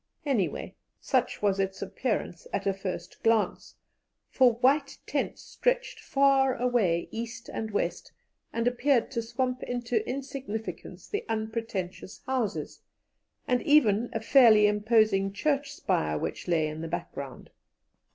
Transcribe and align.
Anyway, 0.25 0.73
such 0.99 1.43
was 1.43 1.59
its 1.59 1.79
appearance 1.79 2.47
at 2.51 2.65
a 2.65 2.73
first 2.73 3.21
glance, 3.21 3.75
for 4.31 4.53
white 4.53 4.97
tents 5.05 5.43
stretched 5.43 5.99
far 5.99 6.55
away 6.55 7.07
east 7.11 7.49
and 7.49 7.69
west, 7.69 8.11
and 8.51 8.67
appeared 8.67 9.11
to 9.11 9.21
swamp 9.21 9.61
into 9.61 10.03
insignificance 10.09 11.07
the 11.07 11.23
unpretentious 11.29 12.21
houses, 12.25 12.81
and 13.47 13.61
even 13.61 14.09
a 14.11 14.19
fairly 14.19 14.65
imposing 14.65 15.31
church 15.31 15.71
spire 15.71 16.17
which 16.17 16.47
lay 16.47 16.67
in 16.67 16.81
the 16.81 16.87
background. 16.87 17.51